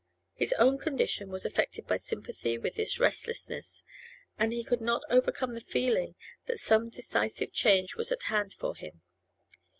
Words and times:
His 0.33 0.51
own 0.53 0.79
condition 0.79 1.29
was 1.29 1.45
affected 1.45 1.85
by 1.85 1.97
sympathy 1.97 2.57
with 2.57 2.73
this 2.73 2.99
restlessness, 2.99 3.83
and 4.35 4.51
he 4.51 4.63
could 4.63 4.81
not 4.81 5.03
overcome 5.11 5.53
the 5.53 5.61
feeling 5.61 6.15
that 6.47 6.57
some 6.59 6.89
decisive 6.89 7.53
change 7.53 7.95
was 7.95 8.11
at 8.11 8.23
hand 8.23 8.55
for 8.55 8.73
him. 8.75 9.03